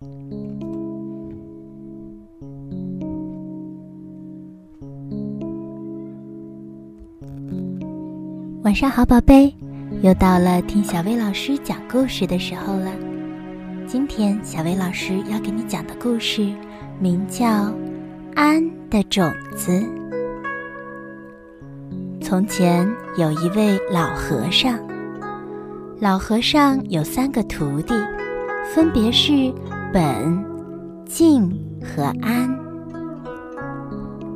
[0.00, 0.06] 晚
[8.72, 9.52] 上好，宝贝，
[10.02, 12.92] 又到了听小薇老师讲故事的时候了。
[13.88, 16.48] 今天小薇老师要给你讲的故事
[17.00, 17.46] 名叫
[18.36, 19.72] 《安的种子》。
[22.22, 24.78] 从前有一位老和尚，
[25.98, 27.94] 老和尚有三个徒弟，
[28.72, 29.52] 分别是
[29.90, 30.44] 本、
[31.06, 31.50] 静
[31.82, 32.46] 和安。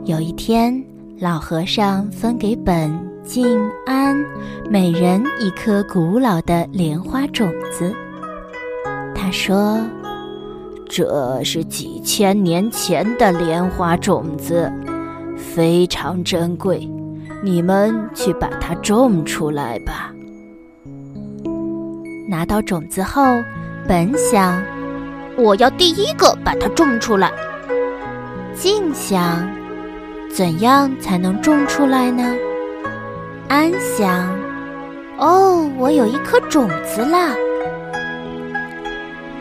[0.06, 0.82] 有一天，
[1.20, 2.90] 老和尚分给本。
[3.22, 4.16] 静安，
[4.68, 7.94] 每人一颗古老的莲花种子。
[9.14, 9.78] 他说
[10.90, 14.72] ：“这是几千年前的莲花种子，
[15.36, 16.90] 非常珍贵，
[17.44, 20.12] 你们去把它种出来吧。”
[22.28, 23.22] 拿到种子后，
[23.86, 24.60] 本想
[25.36, 27.30] ：“我要第一个把它种出来。”
[28.54, 29.48] 静想
[30.30, 32.34] ：“怎样才能种出来呢？”
[33.48, 34.34] 安想
[35.18, 37.34] ：“哦，我有一颗种子啦。”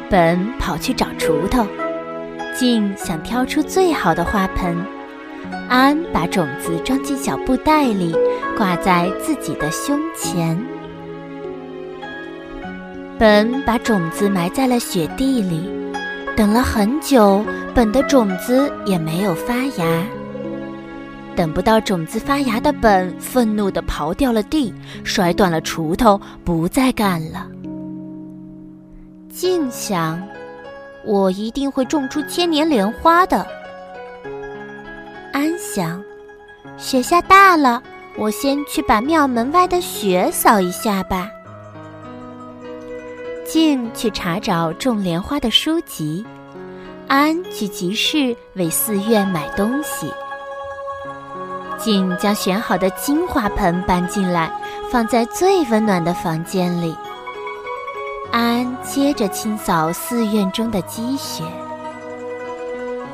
[0.09, 1.65] 本跑去找锄头，
[2.53, 4.75] 静想挑出最好的花盆，
[5.69, 8.13] 安把种子装进小布袋里，
[8.57, 10.61] 挂在自己的胸前。
[13.17, 15.69] 本把种子埋在了雪地里，
[16.41, 20.03] 等了很久，本的种子也没有发芽。
[21.35, 27.45] 等不到种子发芽的本，愤怒地刨掉了地，摔断了锄头，不再干了。
[29.29, 30.19] 静想，
[31.05, 33.45] 我一定会种出千年莲花的。
[35.33, 36.03] 安想，
[36.75, 37.83] 雪下大了，
[38.17, 41.29] 我先去把庙门外的雪扫一下吧。
[43.51, 46.25] 静去查找种莲花的书籍，
[47.09, 50.09] 安去集市为寺院买东西。
[51.77, 54.49] 静将选好的金花盆搬进来，
[54.89, 56.95] 放在最温暖的房间里。
[58.31, 61.43] 安接着清扫寺院中的积雪。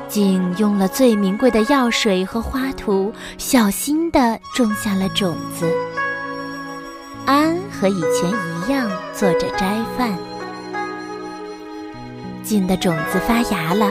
[0.06, 5.68] 静用了最名贵的药水和花土，小心地种下了种子。
[7.26, 10.16] 安和以前一样做着斋饭。
[12.48, 13.90] 静的种子发芽了，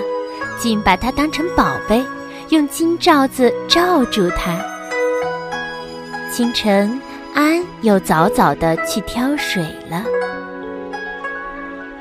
[0.60, 2.04] 静把它当成宝贝。
[2.50, 4.58] 用金罩子罩住它。
[6.32, 7.00] 清晨，
[7.36, 10.04] 安又早早的去挑水了。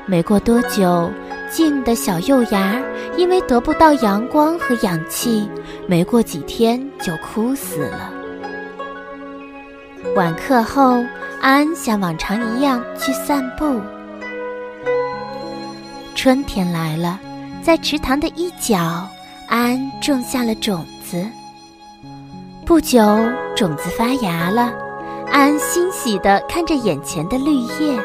[0.05, 1.11] 没过多久，
[1.51, 2.81] 静的小幼芽
[3.17, 5.47] 因为得不到阳光和氧气，
[5.85, 8.09] 没过几天就枯死了。
[10.15, 11.03] 晚课后，
[11.41, 13.79] 安像往常一样去散步。
[16.27, 17.17] 春天来了，
[17.63, 19.07] 在池塘的一角。
[19.47, 21.25] 安种下了种子，
[22.65, 22.99] 不久
[23.55, 24.73] 种子发芽了。
[25.31, 27.97] 安欣喜地看着眼前的绿叶。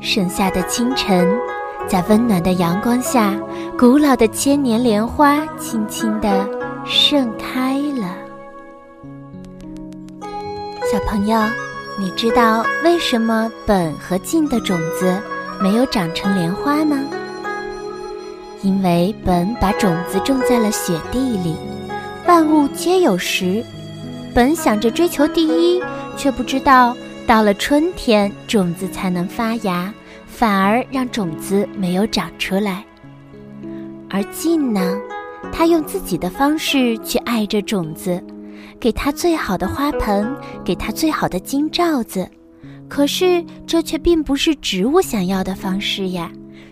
[0.00, 1.32] 盛夏的清晨，
[1.86, 3.32] 在温暖的阳光下，
[3.78, 6.44] 古老的千年莲花轻轻地
[6.84, 8.16] 盛开了。
[10.90, 11.38] 小朋友，
[12.00, 15.20] 你知道为什么本和进的种子
[15.60, 16.98] 没有长成莲花吗？
[18.62, 21.54] 因为本把种子种在了雪地里，
[22.26, 23.62] 万物皆有时。
[24.34, 25.82] 本想着追求第一，
[26.16, 26.96] 却不知道
[27.26, 29.92] 到了春天，种子才能发芽，
[30.26, 32.82] 反而让种子没有长出来。
[34.08, 34.96] 而进呢，
[35.52, 38.22] 他用自己的方式去爱着种子，
[38.78, 42.28] 给它最好的花盆，给它最好的金罩子。
[42.88, 46.30] 可是这却并不是植物想要的方式呀。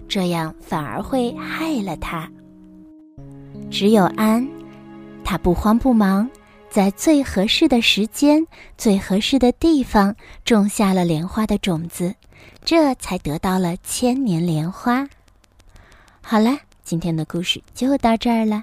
[0.09, 2.29] 这样反而会害了他。
[3.71, 4.49] 只有安，
[5.23, 6.29] 他不慌不忙，
[6.71, 8.47] 在最合适的时间、
[8.79, 12.15] 最合适的地方种下了莲花的种子，
[12.65, 15.07] 这才得到了千年莲花。
[16.23, 18.63] 好了，今天的故事就到这儿了。